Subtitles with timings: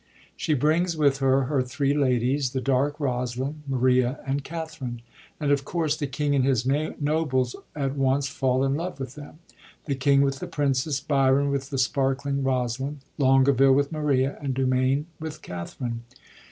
[0.35, 5.03] She brings with her her three ladies, the dark Rosaline, Maria and Katharine;
[5.39, 9.37] and, of course, the king and his nobles at once fall in love with them,
[9.85, 15.05] the king with the princess, Biron with the sparkling Rosaline, Longaville with Maria, and Dumain
[15.19, 16.01] with Katharine.